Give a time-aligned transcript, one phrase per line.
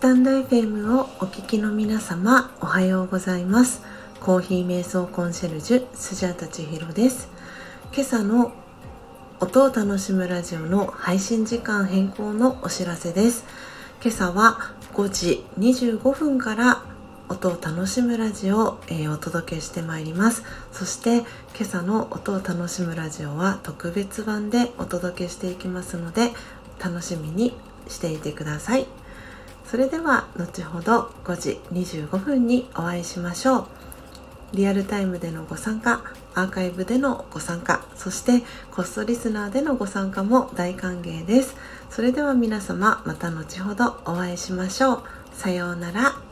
[0.00, 3.82] タンド FM をお聞きの皆様おはようございます。
[4.18, 7.28] コーヒー瞑想コンシェルジュスジャータチヒロです。
[7.92, 8.50] 今朝の
[9.40, 13.44] 音を楽しむラジオの配信時間変更のお知らせです。
[14.02, 16.82] 今朝は5時25分から
[17.28, 20.44] 音を楽しむラジオを、え、お届けしてまいります。
[20.72, 21.26] そして今
[21.60, 26.30] 朝の音を楽しむラジオは特別版でお届けしていきますので
[26.82, 27.52] 楽しみに
[27.86, 28.86] していてください。
[29.70, 33.66] それでは後ほど5時25分にお会いしましょう。
[34.52, 36.02] リアルタイムでのご参加
[36.34, 38.42] アーカイブでのご参加そして
[38.72, 41.54] コストリスナーでのご参加も大歓迎です。
[41.88, 45.02] それでは皆様また後ほどお会いしましょう。
[45.32, 46.29] さようなら。